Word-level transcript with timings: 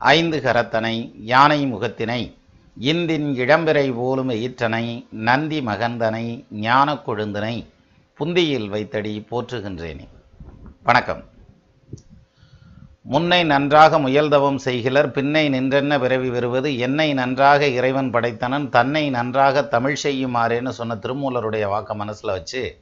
ஐந்து 0.00 0.40
கரத்தனை 0.40 1.12
யானை 1.22 1.72
முகத்தினை 1.72 2.36
இந்தின் 2.78 3.26
இளம்பிறை 3.36 3.94
போலும் 3.94 4.30
ஈற்றனை 4.30 5.06
நந்தி 5.10 5.60
மகந்தனை 5.60 6.44
ஞான 6.50 6.94
கொழுந்தனை 6.94 7.66
புந்தியில் 8.14 8.68
வைத்தடி 8.68 9.26
போற்றுகின்றேனே. 9.30 10.08
வணக்கம். 10.82 11.24
முன்னை 13.02 13.44
நன்றாக 13.44 13.98
முயல்தவம் 13.98 14.56
செய்கிலர் 14.56 15.10
பின்னை 15.10 15.48
நின்றென்ன 15.48 15.98
பிறவி 16.00 16.30
வருவது 16.30 16.78
என்னை 16.78 17.14
நன்றாக 17.14 17.66
இறைவன் 17.66 18.10
படைத்தனன் 18.10 18.68
தன்னை 18.68 19.10
நன்றாக 19.10 19.62
தமிழ் 19.62 19.98
செய்யுமாறேன்னு 20.02 20.68
சொன்ன 20.68 20.94
திருமூலருடைய 20.94 21.66
வாக்க 21.74 21.94
மனசில் 21.94 22.30
வச்சு 22.30 22.80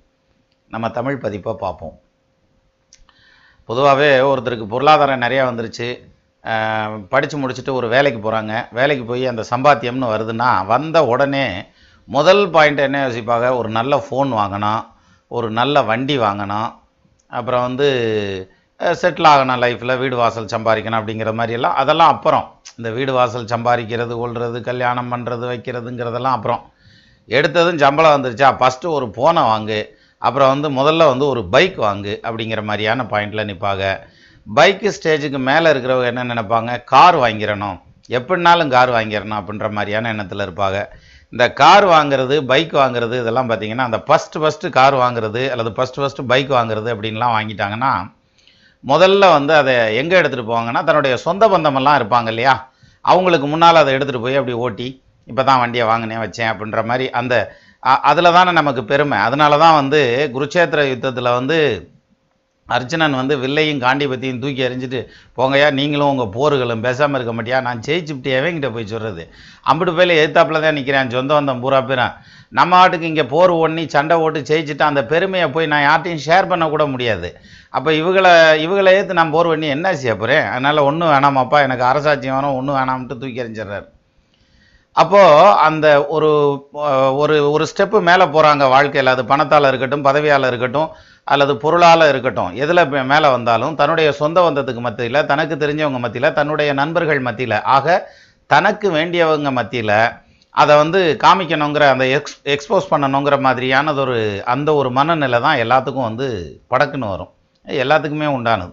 நம்ம 0.69 0.91
தமிழ் 0.91 1.17
பதிப்பை 1.17 1.55
பார்ப்போம். 1.55 1.99
பொதுவாகவே 3.65 4.19
ஒருத்தருக்கு 4.19 4.67
பொருளாதாரம் 4.67 5.21
நிறையா 5.21 5.51
வந்துருச்சு. 5.51 6.17
படித்து 7.13 7.37
முடிச்சுட்டு 7.41 7.73
ஒரு 7.79 7.87
வேலைக்கு 7.95 8.21
போகிறாங்க 8.21 8.53
வேலைக்கு 8.79 9.05
போய் 9.05 9.25
அந்த 9.33 9.43
சம்பாத்தியம்னு 9.51 10.13
வருதுன்னா 10.15 10.51
வந்த 10.67 10.99
உடனே 11.13 11.47
முதல் 12.09 12.43
பாயிண்ட் 12.55 12.81
என்ன 12.87 12.99
யோசிப்பாங்க? 13.07 13.47
ஒரு 13.61 13.69
நல்ல 13.79 13.95
ஃபோன் 14.05 14.31
வாங்கணும் 14.41 14.83
ஒரு 15.31 15.49
நல்ல 15.59 15.83
வண்டி 15.91 16.17
வாங்கணும் 16.19 16.71
அப்புறம் 17.33 17.65
வந்து 17.69 17.87
செட்டில் 19.01 19.29
ஆகணும் 19.31 19.61
லைஃப்பில் 19.63 19.99
வீடு 20.03 20.17
வாசல் 20.17 20.53
சம்பாதிக்கணும் 20.53 20.99
அப்படிங்கிற 21.01 21.31
மாதிரியெல்லாம் 21.39 21.79
அதெல்லாம் 21.83 22.13
அப்புறம். 22.15 22.45
இந்த 22.79 22.89
வீடு 22.97 23.13
வாசல் 23.13 23.51
சம்பாதிக்கிறது 23.53 24.15
கொள்வது 24.21 24.59
கல்யாணம் 24.69 25.11
பண்ணுறது 25.13 25.45
வைக்கிறதுங்கிறதெல்லாம் 25.53 26.37
அப்புறம். 26.39 26.63
எடுத்ததும் 27.29 27.83
சம்பளம் 27.85 28.15
வந்துருச்சா? 28.17 28.51
ஃபஸ்ட்டு 28.61 28.95
ஒரு 28.99 29.07
ஃபோனை 29.17 29.43
வாங்கு 29.53 29.81
அப்புறம் 30.23 30.53
வந்து 30.55 30.69
முதல்ல 30.79 31.09
வந்து 31.13 31.27
ஒரு 31.33 31.43
பைக் 31.55 31.77
வாங்கு 31.87 32.15
அப்படிங்கிற 32.29 32.63
மாதிரியான 32.71 33.07
பாயிண்டில் 33.11 33.49
நிற்பாங்க 33.51 33.85
பைக்கு 34.57 34.89
ஸ்டேஜுக்கு 34.97 35.39
மேலே 35.49 35.67
இருக்கிறவங்க 35.73 36.09
என்ன 36.13 36.23
நினைப்பாங்க? 36.33 36.71
கார் 36.93 37.17
வாங்கிடணும். 37.23 37.79
எப்படினாலும் 38.19 38.71
கார் 38.75 38.91
வாங்கிடணும் 38.97 39.39
அப்படின்ற 39.39 39.67
மாதிரியான 39.77 40.11
எண்ணத்தில் 40.13 40.45
இருப்பாங்க. 40.47 40.79
இந்த 41.33 41.47
கார் 41.61 41.87
வாங்குறது 41.95 42.37
பைக் 42.51 42.73
வாங்குறது 42.83 43.15
இதெல்லாம் 43.23 43.49
பார்த்தீங்கன்னா 43.51 43.87
அந்த 43.89 43.99
ஃபஸ்ட்டு 44.07 44.41
ஃபஸ்ட்டு 44.43 44.71
கார் 44.79 44.97
வாங்குறது 45.03 45.43
அல்லது 45.55 45.71
ஃபஸ்ட்டு 45.77 46.01
ஃபஸ்ட்டு 46.03 46.27
பைக் 46.31 46.53
வாங்குறது 46.59 46.89
அப்படின்லாம் 46.95 47.35
வாங்கிட்டாங்கன்னா 47.37 47.93
முதல்ல 48.85 49.29
வந்து 49.37 49.53
அதை 49.61 49.75
எங்கே 50.01 50.17
எடுத்துகிட்டு 50.21 50.51
போவாங்கன்னா 50.51 50.83
தன்னுடைய 50.89 51.15
சொந்த 51.27 51.45
பந்தமெல்லாம் 51.55 51.99
இருப்பாங்க 52.01 52.29
இல்லையா? 52.35 52.55
அவங்களுக்கு 53.05 53.47
முன்னால் 53.53 53.83
அதை 53.83 53.93
எடுத்துகிட்டு 53.97 54.25
போய் 54.27 54.41
அப்படி 54.41 54.57
ஓட்டி 54.65 54.89
இப்போ 55.29 55.43
தான் 55.49 55.61
வண்டியை 55.63 55.85
வாங்கினேன் 55.91 56.23
வச்சேன் 56.25 56.51
அப்படின்ற 56.53 56.83
மாதிரி 56.91 57.07
அந்த 57.21 57.35
அதில் 58.11 58.37
தானே 58.37 58.51
நமக்கு 58.61 58.83
பெருமை. 58.93 59.19
அதனால 59.27 59.59
தான் 59.65 59.79
வந்து 59.81 60.01
குருச்சேத்திர 60.37 60.89
யுத்தத்தில் 60.93 61.37
வந்து 61.39 61.59
அர்ஜுனன் 62.77 63.19
வந்து 63.21 63.35
வில்லையும் 63.43 63.83
காண்டிபத்தியும் 63.85 64.41
தூக்கி 64.43 64.63
எறிஞ்சிட்டு 64.69 65.01
போங்கய்யா 65.39 65.69
நீங்களும் 65.79 66.11
உங்கள் 66.13 66.33
போர்களும் 66.39 66.85
பேசாமல் 66.87 67.19
இருக்க 67.19 67.35
மாட்டியா? 67.37 67.59
நான் 67.67 67.83
ஜெயிச்சுப்ட்டு 67.87 68.35
எவங்கிட்ட 68.39 68.71
போய் 68.77 68.91
சொல்கிறது 68.93 69.25
அம்பிட்டு 69.71 69.95
போயில 69.99 70.17
எதிர்த்தாப்பில் 70.21 70.65
தான் 70.67 70.79
நிற்கிறேன் 70.79 71.15
சொந்த 71.17 71.35
வந்தம் 71.39 71.63
பூரா 71.65 71.81
பேரும் 71.91 72.17
நம்ம 72.59 72.77
ஆட்டுக்கு 72.81 73.11
இங்கே 73.13 73.25
போர் 73.35 73.53
ஒண்ணி 73.65 73.83
சண்டை 73.95 74.17
ஓட்டு 74.25 74.41
ஜெயிச்சுட்டு 74.51 74.85
அந்த 74.91 75.01
பெருமையை 75.13 75.49
போய் 75.57 75.73
நான் 75.75 75.87
யார்ட்டையும் 75.89 76.25
ஷேர் 76.27 76.51
பண்ணக்கூட 76.53 76.85
முடியாது. 76.95 77.29
அப்போ 77.77 77.91
இவங்களை 78.01 78.33
இவங்களை 78.65 78.93
ஏற்று 78.99 79.19
நான் 79.19 79.35
போர் 79.35 79.53
பண்ணி 79.53 79.69
என்ன 79.75 79.93
செய்ய 80.01 80.15
போகிறேன் 80.23 80.47
அதனால் 80.53 80.87
ஒன்றும் 80.89 81.13
வேணாமாப்பா 81.15 81.59
எனக்கு 81.67 81.85
அரசாட்சியம் 81.91 82.37
வேணும் 82.39 82.59
ஒன்றும் 82.61 82.79
வேணாம்ட்டு 82.79 83.19
தூக்கி 83.23 83.43
எறிஞ்சிடுறாரு. 83.45 83.87
அப்போது 84.97 85.51
அந்த 85.67 85.87
ஒரு 86.15 86.31
ஒரு 87.23 87.35
ஒரு 87.55 87.65
ஸ்டெப்பு 87.71 87.99
மேலே 88.09 88.25
போகிறாங்க 88.35 88.65
வாழ்க்கையில். 88.75 89.13
அது 89.15 89.25
பணத்தால் 89.33 89.69
இருக்கட்டும் 89.71 90.07
பதவியால் 90.09 90.49
இருக்கட்டும் 90.51 90.89
அல்லது 91.33 91.53
பொருளால் 91.63 92.11
இருக்கட்டும் 92.11 92.55
எதில் 92.63 92.83
மேலே 93.13 93.29
வந்தாலும் 93.37 93.77
தன்னுடைய 93.81 94.09
சொந்த 94.21 94.39
பந்தத்துக்கு 94.47 94.83
மத்தியில் 94.87 95.27
தனக்கு 95.31 95.55
தெரிஞ்சவங்க 95.63 95.99
மத்தியில் 96.05 96.35
தன்னுடைய 96.39 96.71
நண்பர்கள் 96.81 97.27
மத்தியில் 97.29 97.59
ஆக 97.77 97.97
தனக்கு 98.51 98.89
வேண்டியவங்க 98.97 99.51
மத்தியில் 99.59 99.99
அதை 100.55 100.75
வந்து 100.83 101.01
காமிக்கணுங்கிற 101.25 101.85
அந்த 101.95 102.05
எக்ஸ் 102.17 102.37
எக்ஸ்போஸ் 102.55 102.91
பண்ணணுங்கிற 102.93 103.37
மாதிரியானது 103.47 104.01
ஒரு 104.05 104.17
அந்த 104.55 104.69
ஒரு 104.81 104.91
மனநிலை 104.99 105.39
தான் 105.47 105.61
எல்லாத்துக்கும் 105.65 106.09
வந்து 106.09 106.27
படக்குன்னு 106.73 107.11
வரும். 107.13 107.33
எல்லாத்துக்குமே 107.67 108.29
உண்டானது. 108.37 108.73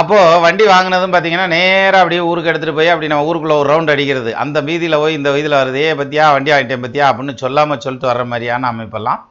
அப்போது 0.00 0.40
வண்டி 0.44 0.64
வாங்கினதும் 0.72 1.14
பார்த்தீங்கன்னா 1.14 1.46
நேராக 1.54 2.02
அப்படியே 2.02 2.22
ஊருக்கு 2.30 2.50
எடுத்துகிட்டு 2.52 2.78
போய் 2.78 2.92
அப்படி 2.92 3.10
நம்ம 3.12 3.28
ஊருக்குள்ளே 3.30 3.56
ஒரு 3.62 3.68
ரவுண்ட் 3.72 3.92
அடிக்கிறது. 3.94 4.30
அந்த 4.44 4.60
வீதியில் 4.68 5.00
போய் 5.02 5.18
இந்த 5.18 5.30
வீதியில் 5.36 5.60
வருது 5.60 5.80
ஏ 5.86 5.92
பற்றியா 6.00 6.26
வண்டி 6.36 6.52
வாங்கிட்டேன் 6.54 6.84
பற்றியா 6.86 7.06
அப்படின்னு 7.10 7.42
சொல்லாமல் 7.44 7.82
சொல்லிட்டு 7.86 8.10
வர்ற 8.10 8.26
மாதிரியான 8.32 8.70
அமைப்பெல்லாம் 8.72 9.22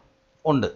உண்டு. 0.52 0.70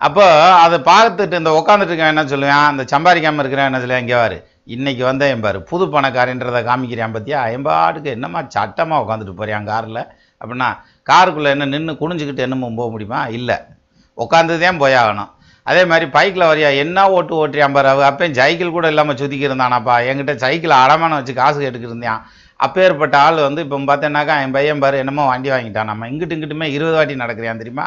அப்போ 0.00 0.24
அதை 0.64 0.76
பார்த்துட்டு 0.90 1.38
இந்த 1.40 1.50
உட்காந்துட்டு 1.58 1.92
இருக்கேன் 1.92 2.12
என்ன 2.12 2.22
சொல்லுவேன்? 2.32 2.62
அந்த 2.70 2.82
சம்பாதிக்காமல் 2.92 3.42
இருக்கிறேன் 3.42 3.68
என்ன 3.70 3.80
சொல்லுவேன்? 3.82 4.04
இங்கே 4.04 4.14
வாரு 4.14 4.38
இன்னைக்கு 4.74 5.04
வந்தேன் 5.04 5.32
எம்பாரு 5.34 5.58
புது 5.70 5.84
பணக்காரன்றதை 5.94 6.60
காமிக்கிறேன் 6.68 7.14
பற்றியா 7.16 7.40
எம்பாட்டுக்கு 7.56 8.14
என்னம்மா 8.16 8.40
சட்டமாக 8.54 9.02
உட்காந்துட்டு 9.04 9.34
போறியான் 9.40 9.68
காரில்? 9.72 10.02
அப்படின்னா 10.40 10.68
காருக்குள்ளே 11.10 11.50
என்ன 11.56 11.68
நின்று 11.74 11.94
குனிஞ்சிக்கிட்டு 12.02 12.46
என்னமோ 12.46 12.70
போக 12.80 12.90
முடியுமா? 12.94 13.20
இல்லை. 13.38 13.58
உட்காந்துதான் 14.18 14.82
போயாகணும். 14.84 15.30
அதே 15.66 15.82
மாதிரி 15.90 16.06
பைக்கில் 16.14 16.50
வரியா 16.50 16.68
என்ன 16.84 16.98
ஓட்டு 17.16 17.34
ஓட்டுறியா 17.40 17.66
பாரு 17.72 17.88
அவ 17.88 18.04
அப்பயும் 18.10 18.38
சைக்கிள் 18.40 18.76
கூட 18.76 18.86
இல்லாமல் 18.92 19.18
சுற்றிக்கி 19.20 19.48
இருந்தானாப்பா 19.48 19.96
என்கிட்ட 20.10 20.34
சைக்கிள் 20.44 20.80
அடமானம் 20.82 21.18
வச்சு 21.20 21.34
காசு 21.40 21.58
கேட்டுக்கிருந்தான். 21.60 22.20
இருந்தான் 22.20 22.22
அப்பேற்பட்ட 22.60 23.16
ஆள் 23.26 23.38
வந்து 23.48 23.62
இப்போ 23.64 23.76
பார்த்தேன்னாக்கா 23.90 24.34
என் 24.44 24.54
பையன் 24.56 24.82
பாரு 24.84 24.96
என்னமோ 25.02 25.26
வண்டி 25.26 25.50
வாங்கிட்டான். 25.50 25.90
நம்ம 25.90 26.08
இங்கிட்டு 26.08 26.34
இங்கிட்டுமே 26.36 26.66
இருபது 26.76 26.96
வாட்டி 26.96 27.14
நடக்கிறியான் 27.22 27.62
தெரியுமா? 27.62 27.86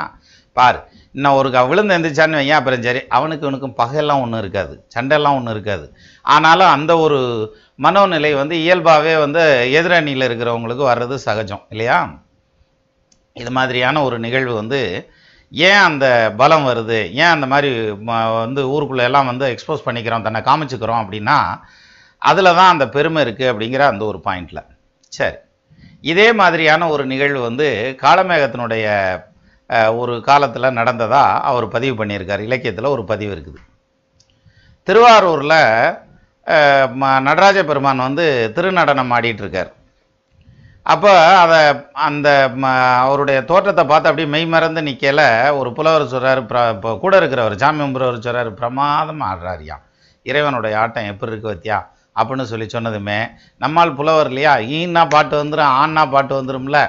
பார் 0.57 0.77
இன்னும் 1.13 1.37
ஒரு 1.39 1.49
விழுந்து 1.67 1.97
எந்திரிச்சான்னு 1.97 2.37
வையன் 2.39 2.59
அப்புறம் 2.59 2.81
சரி. 2.81 3.01
அவனுக்கு 3.07 3.47
இவனுக்கும் 3.47 3.77
பகையெல்லாம் 3.81 4.21
ஒன்றும் 4.21 4.39
இருக்காது. 4.39 4.73
சண்டையெல்லாம் 4.95 5.35
ஒன்றும் 5.37 5.53
இருக்காது. 5.53 5.85
ஆனாலும் 6.21 6.67
அந்த 6.67 6.97
ஒரு 6.97 7.19
மனோநிலை 7.81 8.31
வந்து 8.35 8.55
இயல்பாகவே 8.61 9.13
வந்து 9.25 9.41
எதிரணியில் 9.79 10.25
இருக்கிறவங்களுக்கு 10.27 10.85
வர்றது 10.91 11.15
சகஜம் 11.27 11.65
இல்லையா? 11.69 11.97
இது 13.33 13.51
மாதிரியான 13.51 14.03
ஒரு 14.03 14.19
நிகழ்வு 14.19 14.53
வந்து 14.53 14.79
ஏன் 15.51 15.83
அந்த 15.89 16.05
பலம் 16.37 16.67
வருது? 16.67 16.99
ஏன் 17.11 17.33
அந்த 17.35 17.45
மாதிரி 17.45 17.71
வந்து 18.41 18.61
ஊருக்குள்ளே 18.69 19.03
எல்லாம் 19.03 19.25
வந்து 19.25 19.47
எக்ஸ்போஸ் 19.53 19.87
பண்ணிக்கிறோம் 19.87 20.25
தன்னை 20.27 20.41
காமிச்சுக்கிறோம் 20.41 21.01
அப்படின்னா 21.03 21.37
அதில் 22.17 22.57
தான் 22.59 22.73
அந்த 22.73 22.89
பெருமை 22.89 23.23
இருக்குது 23.25 23.51
அப்படிங்கிற 23.53 23.79
அந்த 23.79 24.05
ஒரு 24.05 24.21
பாயிண்டில் 24.25 24.65
சரி. 25.13 25.37
இதே 26.01 26.33
மாதிரியான 26.33 26.87
ஒரு 26.89 27.05
நிகழ்வு 27.05 27.41
வந்து 27.41 27.67
காலமேகத்தினுடைய 28.01 28.85
ஒரு 30.01 30.13
காலத்தில் 30.29 30.75
நடந்ததாக 30.79 31.41
அவர் 31.49 31.65
பதிவு 31.75 31.95
பண்ணியிருக்கார். 31.99 32.45
இலக்கியத்தில் 32.47 32.93
ஒரு 32.95 33.03
பதிவு 33.11 33.31
இருக்குது. 33.35 33.59
திருவாரூரில் 34.87 35.59
நடராஜ 37.27 37.57
பெருமான் 37.69 38.05
வந்து 38.07 38.25
திருநடனம் 38.55 39.13
ஆடிட்டுருக்கார். 39.17 39.71
அப்போ 40.93 41.11
அதை 41.43 41.59
அந்த 42.07 42.27
அவருடைய 43.03 43.37
தோற்றத்தை 43.49 43.83
பார்த்து 43.91 44.09
அப்படியே 44.09 44.29
மெய் 44.33 44.47
மறந்து 44.53 44.81
நிற்கல 44.87 45.21
ஒரு 45.59 45.69
புலவர் 45.77 46.11
சொல்கிறார் 46.13 46.41
இப்போ 46.75 46.89
கூட 47.03 47.13
இருக்கிறவர் 47.21 47.55
சாமி 47.61 47.81
கும்புறவர் 47.83 48.25
சொல்கிறார் 48.25 48.49
பிரமாதம் 48.59 49.23
ஆடுறாரியா 49.29 49.77
இறைவனுடைய 50.25 50.73
ஆட்டம் 50.81 51.09
எப்படி 51.11 51.31
இருக்கு 51.33 51.51
வத்தியா 51.51 51.77
அப்படின்னு 52.15 52.49
சொல்லி 52.51 52.67
சொன்னதுமே 52.73 53.17
நம்மால் 53.63 53.97
புலவர் 53.99 54.29
இல்லையா? 54.31 54.53
ஈன்னா 54.77 55.03
பாட்டு 55.13 55.35
வந்துடும் 55.41 55.73
ஆன்னா 55.81 56.03
பாட்டு 56.13 56.33
வந்துடும்ல 56.39 56.79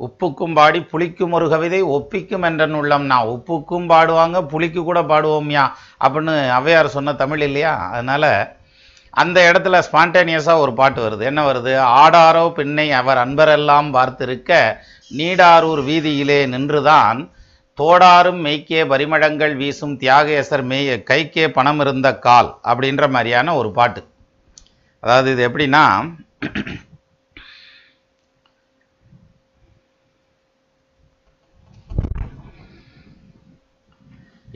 உப்புக்கும் 0.00 0.54
பாடி 0.54 0.80
புளிக்கும் 0.92 1.32
ஒரு 1.32 1.48
கவிதை 1.48 1.80
ஒப்பிக்கும் 1.96 2.44
என்றன் 2.44 2.76
உள்ளம்னா 2.80 3.18
உப்புக்கும் 3.34 3.88
பாடுவாங்க 3.88 4.38
புளிக்கு 4.46 4.82
கூட 4.84 5.00
பாடுவோம்யா 5.02 5.64
அப்படின்னு 6.04 6.34
ஔவையார் 6.58 6.94
சொன்ன 6.96 7.14
தமிழ் 7.14 7.42
இல்லையா? 7.42 7.74
அதனால் 7.90 8.30
அந்த 9.14 9.38
இடத்துல 9.50 9.76
ஸ்பான்டேனியஸாக 9.86 10.58
ஒரு 10.58 10.72
பாட்டு 10.72 11.00
வருது. 11.06 11.22
என்ன 11.22 11.40
வருது? 11.42 11.72
ஆடாரோ 12.00 12.44
பின்னை 12.52 12.86
அவர் 12.92 13.18
அன்பரெல்லாம் 13.18 13.88
பார்த்திருக்க 13.96 14.50
நீடாரூர் 15.10 15.82
வீதியிலே 15.84 16.40
நின்றுதான் 16.46 17.20
தோடாரும் 17.78 18.40
மெய்க்கே 18.46 18.80
பரிமளங்கள் 18.86 19.54
வீசும் 19.56 19.94
தியாகேசர் 20.00 20.64
மெய் 20.64 20.90
கைக்கே 21.10 21.48
பணம் 21.48 21.80
இருந்த 21.80 22.08
கால் 22.18 22.50
அப்படின்ற 22.64 23.04
மாதிரியான 23.10 23.54
ஒரு 23.54 23.70
பாட்டு. 23.72 24.02
அதாவது 25.02 25.28
இது 25.32 25.42
எப்படின்னா 25.48 25.84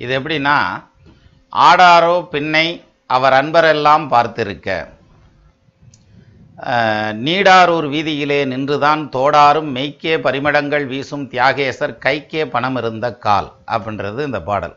இது 0.05 0.13
எப்படின்னா 0.19 0.57
ஆடாரோ 1.53 2.17
பின்னை 2.35 2.67
அவர் 3.17 3.37
அன்பரெல்லாம் 3.39 4.05
பார்த்திருக்க. 4.13 4.69
நீடாரூர் 7.27 7.87
வீதியிலே 7.95 8.39
நின்றுதான் 8.53 9.03
தோடாரும் 9.15 9.71
மெய்க்கே 9.77 10.15
பரிமளங்கள் 10.27 10.85
வீசும் 10.93 11.25
தியாகேசர் 11.33 11.95
கைக்கே 12.05 12.43
பணம் 12.55 12.77
இருந்த 12.81 13.07
கால் 13.27 13.49
அப்படின்றது 13.75 14.21
இந்த 14.29 14.41
பாடல். 14.49 14.77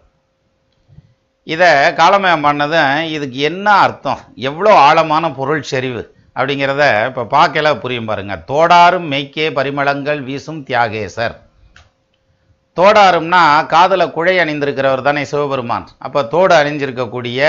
இதை 1.48 1.72
காலமயம் 2.02 2.46
பண்ணது 2.48 2.80
இதுக்கு 3.16 3.40
என்ன 3.50 3.68
அர்த்தம்? 3.86 4.22
எவ்வளோ 4.50 4.72
ஆழமான 4.88 5.26
பொருள் 5.40 5.68
செறிவு 5.72 6.04
அப்படிங்கிறத 6.38 6.84
இப்போ 7.10 7.24
பார்க்கல 7.36 7.68
புரியும் 7.84 8.10
பாருங்கள் 8.10 8.44
தோடாரும் 8.52 9.08
மெய்க்கே 9.14 9.48
பரிமளங்கள் 9.60 10.20
வீசும் 10.30 10.62
தியாகேசர். 10.70 11.36
தோடாரும்னா 12.78 13.42
காதில் 13.74 14.14
குழை 14.16 14.34
அணிந்திருக்கிறவர் 14.42 15.08
தானே 15.08 15.22
சிவபெருமான். 15.30 15.86
அப்போ 16.06 16.20
தோடு 16.34 16.54
அணிஞ்சிருக்கக்கூடிய 16.56 17.40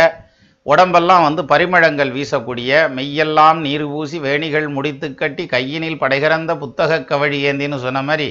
உடம்பெல்லாம் 0.67 1.25
வந்து 1.27 1.43
பரிமளங்கள் 1.51 2.11
வீசக்கூடிய 2.17 2.71
மெய்யெல்லாம் 2.97 3.59
நீர் 3.67 3.85
ஊசி 3.99 4.19
வேணிகள் 4.27 4.67
முடித்து 4.77 5.07
கட்டி 5.21 5.45
கையினில் 5.53 6.01
படைகிறந்த 6.03 6.55
புத்தக 6.63 7.01
கவழி 7.11 7.39
ஏந்தின்னு 7.51 7.79
சொன்ன 7.85 8.03
மாதிரி 8.09 8.29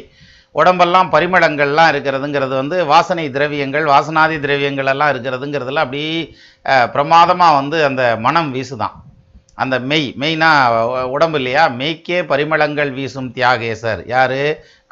உடம்பெல்லாம் 0.55 1.09
பரிமளங்கள்லாம் 1.15 1.89
இருக்கிறதுங்கிறது 1.93 2.53
வந்து 2.61 2.77
வாசனை 2.91 3.25
திரவியங்கள் 3.35 3.85
வாசனாதி 3.93 4.37
திரவியங்கள் 4.45 4.91
எல்லாம் 4.93 5.11
இருக்கிறதுங்கிறதுல 5.13 5.83
அப்படி 5.85 6.03
பிரமாதமாக 6.93 7.57
வந்து 7.59 7.79
அந்த 7.89 8.03
மனம் 8.25 8.49
வீசுதான். 8.55 8.95
அந்த 9.63 9.75
மெய் 9.89 10.07
மெய்னா 10.21 10.49
உடம்பு 11.15 11.37
இல்லையா? 11.39 11.63
மெய்க்கே 11.79 12.19
பரிமளங்கள் 12.31 12.91
வீசும் 12.97 13.29
தியாகேசர். 13.35 14.01
யார்? 14.15 14.41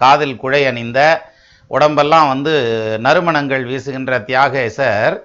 காதில் 0.03 0.41
குழை 0.43 0.61
அணிந்த 0.69 0.99
உடம்பெல்லாம் 1.71 2.27
வந்து 2.33 2.53
நறுமணங்கள் 3.05 3.63
வீசுகின்ற 3.69 4.19
தியாகேசர் 4.29 5.15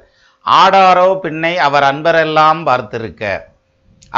ஆடாரோ 0.46 1.08
பின்னை 1.24 1.54
அவர் 1.66 1.84
அன்பரெல்லாம் 1.90 2.60
பார்த்திருக்க. 2.68 3.24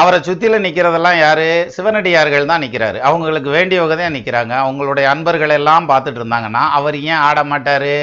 அவரை 0.00 0.19
சுற்றியில் 0.26 0.64
நிற்கிறதெல்லாம் 0.64 1.19
யார்? 1.22 1.46
சிவனடியார்கள் 1.76 2.50
தான் 2.50 2.62
நிற்கிறாரு 2.64 2.98
அவங்களுக்கு 3.08 3.50
வேண்டியவங்க 3.56 3.96
தான் 4.00 4.16
நிற்கிறாங்க 4.16 4.54
அவங்களுடைய 4.64 5.06
அன்பர்கள் 5.14 5.56
எல்லாம் 5.58 5.88
பார்த்துட்டு 5.90 6.20
இருந்தாங்கன்னா 6.20 6.62
அவர் 6.78 6.96
ஏன் 7.10 7.22
ஆட 7.28 7.40
மாட்டார்? 7.50 7.94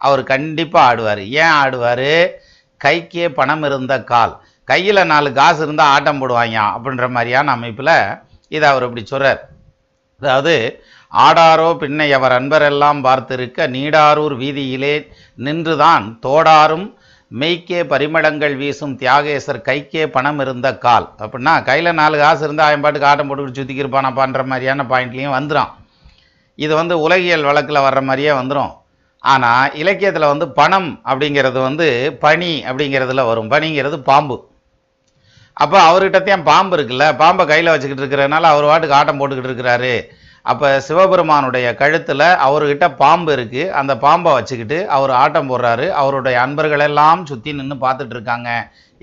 அவர் 0.00 0.22
கண்டிப்பாக 0.32 0.86
ஆடுவார். 0.90 1.22
ஏன் 1.42 1.54
ஆடுவார்? 1.62 2.10
கைக்கே 2.80 3.26
பணம் 3.38 3.64
இருந்த 3.68 3.94
கால். 4.12 4.34
கையில் 4.68 5.08
நாலு 5.12 5.28
காசு 5.40 5.60
இருந்தால் 5.64 5.92
ஆட்டம் 5.94 6.20
போடுவாங்க 6.20 6.58
அப்படின்ற 6.76 7.06
மாதிரியான 7.16 7.52
அமைப்பில் 7.56 7.96
இதை 8.56 8.66
அவர் 8.70 8.86
இப்படி 8.86 9.04
சொல்கிறார் 9.12 9.40
அதாவது 10.20 10.54
ஆடாரோ 11.12 11.68
பின்னை 11.80 12.06
அவர் 12.12 12.34
அன்பரெல்லாம் 12.38 13.00
பார்த்திருக்க 13.06 13.66
நீடாரூர் 13.74 14.34
வீதியிலே 14.42 14.94
நின்றுதான் 15.38 16.04
தோடாரும் 16.26 16.86
மெய்க்கே 17.30 17.80
பரிமளங்கள் 17.92 18.54
வீசும் 18.56 18.96
தியாகேசர் 18.98 19.60
கைக்கே 19.68 20.06
பணம் 20.06 20.38
இருந்த 20.38 20.68
கால். 20.78 21.06
அப்படின்னா 21.22 21.54
கையில் 21.64 21.98
நாலு 22.00 22.16
காசு 22.18 22.44
இருந்தால் 22.44 22.68
அவன் 22.68 22.84
பாட்டுக்கு 22.84 23.08
ஆட்டம் 23.10 23.28
போட்டுக்கிட்டு 23.28 23.60
சுற்றிக்கிருப்பானாப்பான்ற 23.60 24.44
மாதிரியான 24.52 24.86
பாயிண்ட்லேயும் 24.92 25.36
வந்துடும் 25.38 25.72
இது 26.58 26.72
வந்து 26.74 26.94
உலகியல் 27.00 27.46
வழக்கில் 27.48 27.84
வர்ற 27.86 28.02
மாதிரியே 28.02 28.32
வந்துடும் 28.40 28.72
ஆனால் 29.22 29.74
இலக்கியத்தில் 29.74 30.30
வந்து 30.32 30.46
பணம் 30.58 30.88
அப்படிங்கிறது 31.10 31.58
வந்து 31.68 31.86
பனி 32.24 32.52
அப்படிங்கிறதுல 32.68 33.22
வரும். 33.30 33.50
பனிங்கிறது 33.50 33.96
பாம்பு. 34.10 34.36
அப்போ 35.62 35.78
அவர்கிட்டத்தையும் 35.88 36.46
பாம்பு 36.50 36.74
இருக்குல்ல 36.76 37.06
பாம்பை 37.22 37.44
கையில் 37.46 37.72
வச்சுக்கிட்டு 37.72 38.02
இருக்கிறதுனால 38.04 38.48
அவர் 38.52 38.68
வாட்டுக்கு 38.70 38.96
ஆட்டம் 38.98 39.18
போட்டுக்கிட்டு 39.20 39.50
இருக்கிறாரு. 39.50 39.94
அப்போ 40.42 40.68
சிவபெருமானுடைய 40.86 41.66
கழுத்தில் 41.80 42.24
அவர்கிட்ட 42.46 42.86
பாம்பு 43.02 43.30
இருக்குது 43.36 43.70
அந்த 43.80 43.92
பாம்பை 44.04 44.32
வச்சுக்கிட்டு 44.32 44.78
அவர் 44.96 45.12
ஆட்டம் 45.22 45.50
போடுறாரு. 45.50 45.86
அவருடைய 46.00 46.36
அன்பர்களெல்லாம் 46.44 47.22
சுற்றி 47.30 47.52
நின்று 47.58 47.76
பார்த்துட்டு 47.84 48.14
இருக்காங்க. 48.16 48.50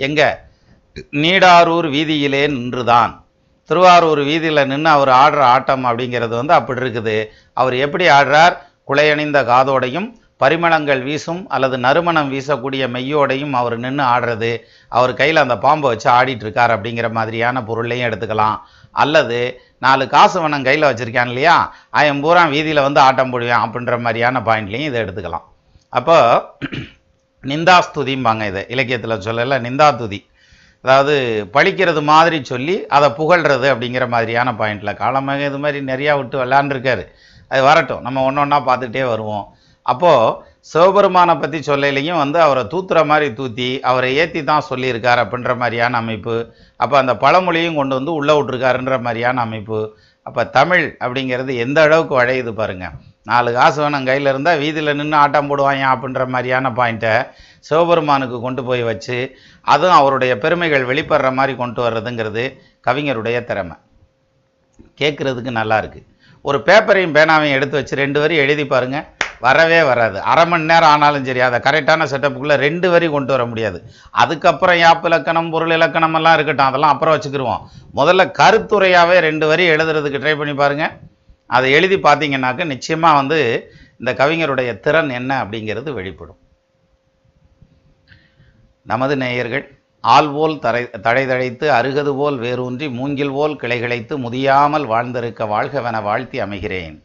எங்கே? 0.08 0.30
நீடாரூர் 1.24 1.88
வீதியிலே 1.96 2.44
நின்றுதான். 2.58 3.14
திருவாரூர் 3.70 4.22
வீதியில் 4.30 4.68
நின்று 4.72 4.90
அவர் 4.96 5.12
ஆடுற 5.22 5.42
ஆட்டம் 5.56 5.86
அப்படிங்கிறது 5.90 6.34
வந்து 6.40 6.54
அப்படி 6.60 6.82
இருக்குது. 6.84 7.18
அவர் 7.54 7.76
எப்படி 7.86 8.06
ஆடுறார்? 8.18 8.56
குலையணிந்த 8.90 9.40
காதோடையும் 9.52 10.08
பரிமளங்கள் 10.42 11.02
வீசும் 11.08 11.42
அல்லது 11.56 11.76
நறுமணம் 11.86 12.30
வீசக்கூடிய 12.34 12.84
மெய்யோடையும் 12.96 13.54
அவர் 13.60 13.76
நின்று 13.86 14.04
ஆடுறது. 14.14 14.52
அவர் 14.98 15.14
கையில் 15.22 15.44
அந்த 15.44 15.58
பாம்பை 15.66 15.90
வச்சு 15.92 16.10
ஆடிட்டுருக்கார் 16.18 16.76
அப்படிங்கிற 16.76 17.10
மாதிரியான 17.18 17.64
பொருளையும் 17.70 18.08
எடுத்துக்கலாம். 18.10 18.58
அல்லது 19.04 19.40
நாலு 19.86 20.04
காசு 20.14 20.38
வனம் 20.46 20.66
கையில் 20.68 20.88
வச்சுருக்கான் 20.90 21.32
இல்லையா? 21.34 21.58
அவன் 22.00 22.24
பூரா 22.24 22.42
வீதியில் 22.56 22.86
வந்து 22.88 23.00
ஆட்டம் 23.08 23.32
போடுவேன் 23.36 23.64
அப்படின்ற 23.66 23.96
மாதிரியான 24.08 24.42
பாயிண்ட்லையும் 24.48 24.90
இதை 24.90 25.00
எடுத்துக்கலாம். 25.04 25.46
அப்போ 26.00 26.18
நிந்தாஸ்துதிம்பாங்க 27.44 28.44
இதை. 28.52 28.62
இலக்கியத்தில் 28.74 29.24
சொல்லலை 29.28 29.58
நிந்தாதுதி 29.68 30.20
அதாவது 30.84 31.16
பழிக்கிறது 31.56 32.02
மாதிரி 32.12 32.38
சொல்லி 32.52 32.76
அதை 32.96 33.08
புகழ்றது 33.18 33.68
அப்படிங்கிற 33.74 34.06
மாதிரியான 34.14 34.50
பாயிண்டில். 34.60 35.00
காலமாக 35.02 35.50
இது 35.50 35.60
மாதிரி 35.64 35.80
நிறையா 35.92 36.14
விட்டு 36.20 36.38
விளாண்டுருக்காரு 36.44 37.04
அது 37.52 37.62
வரட்டும். 37.68 38.02
நம்ம 38.06 38.24
ஒன்று 38.28 38.42
ஒன்றா 38.44 38.60
பார்த்துட்டே 38.70 39.04
வருவோம். 39.14 39.46
அப்போது 39.86 40.50
சிவபெருமானை 40.72 41.34
பற்றி 41.44 41.60
சொல்லலையும் 41.68 42.22
வந்து 42.24 42.40
அவரை 42.46 42.64
தூத்துற 42.74 43.00
மாதிரி 43.12 43.28
தூத்தி 43.40 43.70
அவரை 43.90 44.10
ஏற்றி 44.22 44.42
தான் 44.50 44.68
சொல்லியிருக்கார் 44.70 45.22
அப்படின்ற 45.24 45.54
மாதிரியான 45.62 46.00
அமைப்பு. 46.04 46.36
அப்போ 46.84 46.96
அந்த 47.04 47.14
பழமொழியும் 47.24 47.80
கொண்டு 47.80 47.94
வந்து 48.00 48.12
உள்ளே 48.20 48.34
விட்ருக்காருன்ற 48.40 48.98
மாதிரியான 49.06 49.42
அமைப்பு. 49.48 49.80
அப்போ 50.28 50.42
தமிழ் 50.58 50.86
அப்படிங்கிறது 51.04 51.52
எந்த 51.64 51.80
அளவுக்கு 51.88 52.14
வழையுது 52.20 52.52
பாருங்கள் 52.60 52.98
நாலு 53.30 53.50
காசு 53.56 53.80
வேணும் 53.84 54.08
கையில் 54.10 54.30
இருந்தால் 54.32 54.60
வீதியில் 54.64 54.98
நின்று 55.00 55.18
ஆட்டம் 55.22 55.50
போடுவாங்க 55.50 55.86
அப்படின்ற 55.94 56.24
மாதிரியான 56.34 56.70
பாயிண்ட்டை 56.80 57.14
சிவபெருமானுக்கு 57.68 58.38
கொண்டு 58.46 58.62
போய் 58.68 58.84
வச்சு 58.90 59.18
அதுவும் 59.74 59.98
அவருடைய 60.00 60.34
பெருமைகள் 60.44 60.88
வெளிப்படுற 60.92 61.32
மாதிரி 61.40 61.56
கொண்டு 61.62 61.82
வர்றதுங்கிறது 61.86 62.44
கவிஞருடைய 62.88 63.40
திறமை. 63.50 63.76
கேட்குறதுக்கு 65.02 65.52
நல்லா 65.60 65.78
இருக்குது 65.82 66.08
ஒரு 66.46 66.60
பேப்பரையும் 66.68 67.16
பேனாவையும் 67.18 67.58
எடுத்து 67.58 67.76
வச்சு 67.80 68.02
ரெண்டு 68.04 68.20
வரி 68.24 68.36
எழுதி 68.44 68.66
பாருங்கள் 68.74 69.08
வரவே 69.46 69.82
வராது. 69.90 70.18
அரை 70.32 70.46
மணி 70.52 70.64
நேரம் 70.72 70.92
ஆனாலும் 70.94 71.26
சரி 71.28 71.42
அதை 71.48 71.60
கரெக்டான 71.68 72.08
செட்டப்புக்குள்ளே 72.12 72.56
ரெண்டு 72.66 72.88
வரி 72.94 73.08
கொண்டு 73.16 73.32
வர 73.36 73.46
முடியாது. 73.52 73.80
அதுக்கப்புறம் 74.24 74.80
யாப்பு 74.86 75.08
இலக்கணம் 75.12 75.52
பொருள் 75.54 75.76
இலக்கணம் 75.78 76.18
எல்லாம் 76.20 76.36
இருக்கட்டும் 76.38 76.70
அதெல்லாம் 76.70 76.94
அப்புறம் 76.94 77.16
வச்சுக்கிருவோம். 77.16 77.64
முதல்ல 78.00 78.26
கருத்துறையாகவே 78.40 79.18
ரெண்டு 79.28 79.48
வரி 79.48 79.66
எழுதுறதுக்கு 79.76 80.22
ட்ரை 80.24 80.36
பண்ணி 80.42 80.54
பாருங்க. 80.54 80.88
அதை 81.58 81.72
எழுதி 81.78 82.00
பார்த்தீங்கன்னாக்க 82.08 82.66
நிச்சயமாக 82.74 83.20
வந்து 83.20 83.40
இந்த 84.00 84.12
கவிஞருடைய 84.22 84.72
திறன் 84.86 85.10
என்ன 85.20 85.32
அப்படிங்கிறது 85.44 85.90
வெளிப்படும். 86.00 86.40
நமது 88.92 89.16
நேயர்கள் 89.24 89.66
ஆள்போல் 90.02 90.56
தரை 90.60 90.84
தழைதழைத்து 91.08 91.66
அருகது 91.80 92.12
போல் 92.20 92.38
வேரூன்றி 92.38 92.90
மூங்கில் 93.00 93.36
போல் 93.38 93.54
கிளைகிழைத்து 93.64 94.14
முதியாமல் 94.26 94.86
வாழ்ந்திருக்க 94.94 95.46
வாழ்கவென 95.46 96.02
வாழ்த்தி 96.10 96.40
அமைகிறேன். 96.42 96.96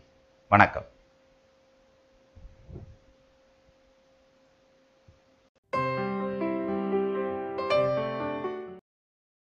வணக்கம். 0.48 0.86